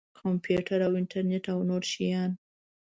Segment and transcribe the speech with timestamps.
[0.19, 2.31] کمپیوټر او انټرنټ او نور شیان.